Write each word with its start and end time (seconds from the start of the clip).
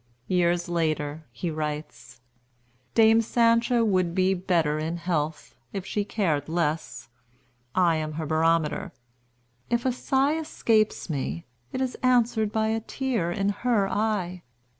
Years 0.27 0.67
later, 0.67 1.27
he 1.31 1.51
writes: 1.51 2.21
"Dame 2.95 3.21
Sancho 3.21 3.83
would 3.85 4.15
be 4.15 4.33
better 4.33 4.79
in 4.79 4.97
health, 4.97 5.53
if 5.73 5.85
she 5.85 6.03
cared 6.03 6.49
less. 6.49 7.09
I 7.75 7.97
am 7.97 8.13
her 8.13 8.25
barometer. 8.25 8.93
If 9.69 9.85
a 9.85 9.91
sigh 9.91 10.39
escapes 10.39 11.07
me, 11.07 11.45
it 11.71 11.81
is 11.81 11.93
answered 12.01 12.51
by 12.51 12.69
a 12.69 12.79
tear 12.79 13.31
in 13.31 13.49
her 13.49 13.87
eye. 13.87 14.41